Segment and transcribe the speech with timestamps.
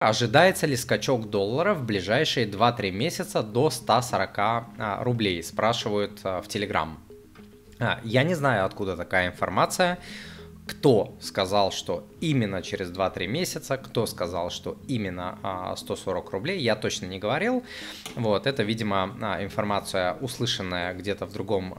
[0.00, 5.42] Ожидается ли скачок доллара в ближайшие 2-3 месяца до 140 а, рублей?
[5.42, 6.98] Спрашивают а, в Телеграм.
[7.78, 9.98] А, я не знаю, откуда такая информация.
[10.66, 17.04] Кто сказал, что именно через 2-3 месяца, кто сказал, что именно 140 рублей, я точно
[17.04, 17.62] не говорил.
[18.14, 21.76] Вот, это, видимо, информация, услышанная где-то в другом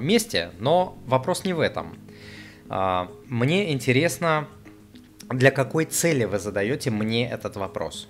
[0.00, 1.98] месте, но вопрос не в этом.
[3.26, 4.48] Мне интересно,
[5.30, 8.08] для какой цели вы задаете мне этот вопрос?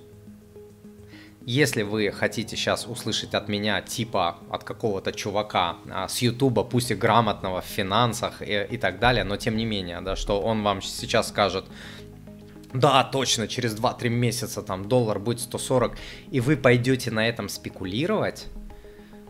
[1.46, 6.90] Если вы хотите сейчас услышать от меня, типа от какого-то чувака а, с Ютуба, пусть
[6.90, 10.62] и грамотного в финансах и, и так далее, но тем не менее, да, что он
[10.62, 11.64] вам сейчас скажет,
[12.72, 15.96] да, точно, через 2-3 месяца там доллар будет 140,
[16.30, 18.46] и вы пойдете на этом спекулировать,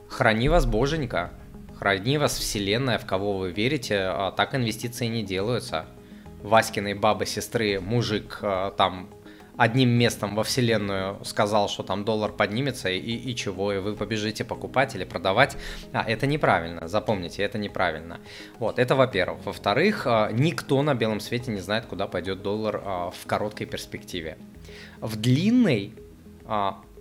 [0.09, 1.33] храни вас боженька,
[1.79, 5.87] храни вас вселенная, в кого вы верите, а так инвестиции не делаются.
[6.43, 9.11] Васькиной бабы-сестры мужик э, там
[9.57, 14.42] одним местом во вселенную сказал, что там доллар поднимется и, и чего, и вы побежите
[14.42, 15.56] покупать или продавать,
[15.92, 18.20] а, это неправильно, запомните, это неправильно.
[18.59, 19.45] Вот, это во-первых.
[19.45, 24.39] Во-вторых, э, никто на белом свете не знает, куда пойдет доллар э, в короткой перспективе.
[25.01, 25.95] В длинной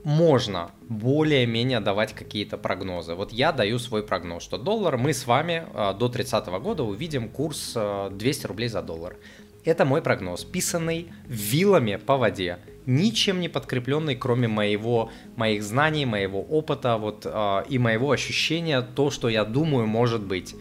[0.03, 3.15] можно более-менее давать какие-то прогнозы.
[3.15, 7.29] Вот я даю свой прогноз, что доллар мы с вами э, до 30 года увидим
[7.29, 7.77] курс
[8.11, 9.17] 200 э, рублей за доллар.
[9.65, 16.41] Это мой прогноз, писанный вилами по воде, ничем не подкрепленный, кроме моего, моих знаний, моего
[16.41, 20.55] опыта вот, э, и моего ощущения, то, что я думаю может быть.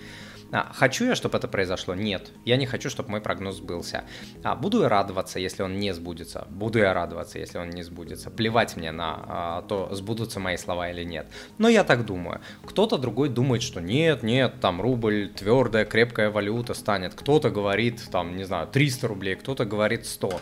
[0.50, 1.94] А, хочу я, чтобы это произошло?
[1.94, 2.30] Нет.
[2.44, 4.04] Я не хочу, чтобы мой прогноз сбылся.
[4.42, 6.46] А, буду я радоваться, если он не сбудется?
[6.48, 8.30] Буду я радоваться, если он не сбудется.
[8.30, 11.27] Плевать мне на а, то, сбудутся мои слова или нет.
[11.58, 12.40] Но я так думаю.
[12.64, 17.14] Кто-то другой думает, что нет, нет, там рубль твердая, крепкая валюта станет.
[17.14, 20.40] Кто-то говорит, там, не знаю, 300 рублей, кто-то говорит 100.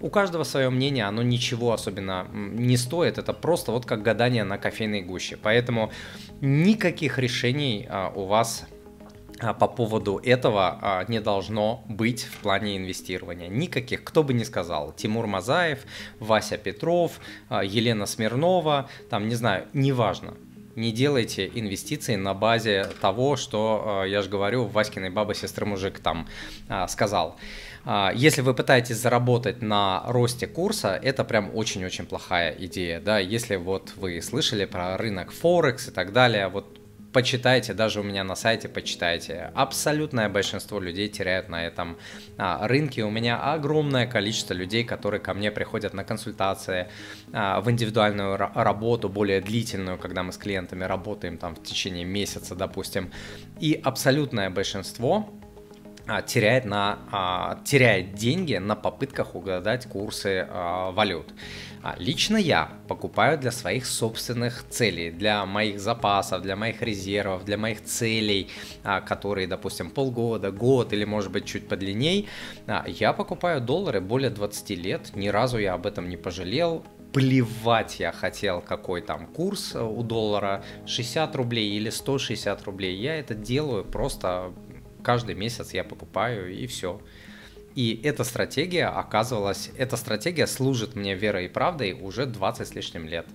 [0.00, 4.58] У каждого свое мнение, оно ничего особенно не стоит, это просто вот как гадание на
[4.58, 5.38] кофейной гуще.
[5.42, 5.90] Поэтому
[6.42, 8.66] никаких решений а, у вас
[9.38, 13.48] по поводу этого а, не должно быть в плане инвестирования.
[13.48, 14.92] Никаких, кто бы ни сказал.
[14.92, 15.80] Тимур Мазаев,
[16.20, 20.34] Вася Петров, а, Елена Смирнова, там, не знаю, неважно.
[20.74, 26.28] Не делайте инвестиции на базе того, что, я же говорю, Васькиной бабы сестры мужик там
[26.88, 27.38] сказал.
[28.14, 33.94] Если вы пытаетесь заработать на росте курса, это прям очень-очень плохая идея, да, если вот
[33.96, 36.78] вы слышали про рынок Форекс и так далее, вот
[37.16, 39.50] почитайте, даже у меня на сайте почитайте.
[39.54, 41.96] Абсолютное большинство людей теряют на этом
[42.36, 43.04] а, рынке.
[43.04, 46.88] У меня огромное количество людей, которые ко мне приходят на консультации,
[47.32, 52.54] а, в индивидуальную работу, более длительную, когда мы с клиентами работаем там в течение месяца,
[52.54, 53.10] допустим.
[53.60, 55.26] И абсолютное большинство
[56.26, 61.32] теряет, на, а, теряет деньги на попытках угадать курсы а, валют.
[61.98, 67.84] Лично я покупаю для своих собственных целей, для моих запасов, для моих резервов, для моих
[67.84, 68.48] целей,
[68.82, 72.28] которые, допустим, полгода, год или может быть чуть подлинней.
[72.88, 76.84] Я покупаю доллары более 20 лет, ни разу я об этом не пожалел
[77.16, 82.94] плевать я хотел, какой там курс у доллара, 60 рублей или 160 рублей.
[82.94, 84.52] Я это делаю просто
[85.06, 87.00] каждый месяц я покупаю и все.
[87.76, 93.06] И эта стратегия оказывалась, эта стратегия служит мне верой и правдой уже 20 с лишним
[93.06, 93.26] лет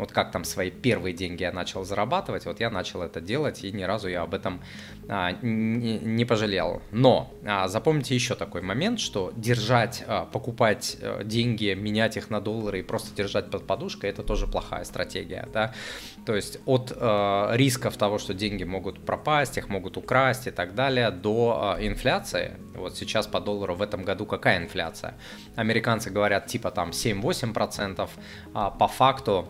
[0.00, 3.70] вот как там свои первые деньги я начал зарабатывать, вот я начал это делать, и
[3.70, 4.62] ни разу я об этом
[5.08, 6.82] а, не, не пожалел.
[6.90, 12.40] Но а, запомните еще такой момент, что держать, а, покупать а, деньги, менять их на
[12.40, 15.74] доллары и просто держать под подушкой, это тоже плохая стратегия, да.
[16.24, 20.74] То есть от а, рисков того, что деньги могут пропасть, их могут украсть и так
[20.74, 22.56] далее, до а, инфляции.
[22.74, 25.14] Вот сейчас по доллару в этом году какая инфляция?
[25.56, 28.08] Американцы говорят типа там 7-8%,
[28.54, 29.48] а по факту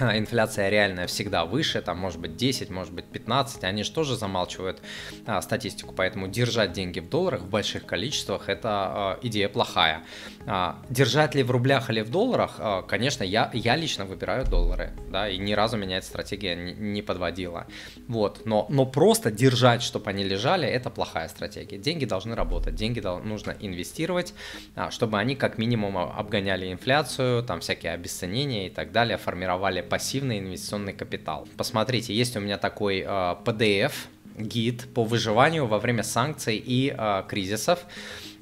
[0.16, 4.80] инфляция реальная всегда выше, там может быть 10, может быть 15, они же тоже замалчивают
[5.26, 10.04] а, статистику, поэтому держать деньги в долларах в больших количествах это а, идея плохая.
[10.46, 14.92] А, держать ли в рублях или в долларах, а, конечно, я, я лично выбираю доллары,
[15.10, 17.66] да, и ни разу меня эта стратегия не, не подводила,
[18.08, 21.78] вот, но, но просто держать, чтобы они лежали, это плохая стратегия.
[21.78, 24.34] Деньги должны работать, деньги дол- нужно инвестировать,
[24.74, 30.38] а, чтобы они как минимум обгоняли инфляцию, там всякие обесценения и так далее, формировали пассивный
[30.38, 31.46] инвестиционный капитал.
[31.58, 33.04] Посмотрите, есть у меня такой э,
[33.44, 33.92] PDF,
[34.38, 37.86] гид по выживанию во время санкций и э, кризисов.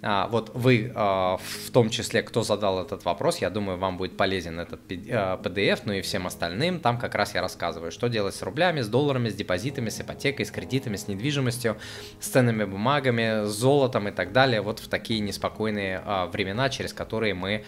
[0.00, 4.16] А, вот вы, а, в том числе, кто задал этот вопрос, я думаю, вам будет
[4.16, 6.78] полезен этот PDF, ну и всем остальным.
[6.78, 10.46] Там как раз я рассказываю, что делать с рублями, с долларами, с депозитами, с ипотекой,
[10.46, 11.78] с кредитами, с недвижимостью,
[12.20, 14.60] с ценными бумагами, с золотом и так далее.
[14.60, 17.64] Вот в такие неспокойные а, времена, через которые мы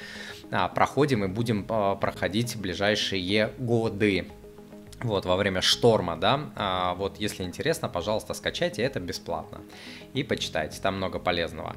[0.74, 4.26] проходим и будем проходить ближайшие годы
[5.02, 9.60] вот, во время шторма, да, а, вот, если интересно, пожалуйста, скачайте, это бесплатно,
[10.14, 11.68] и почитайте, там много полезного.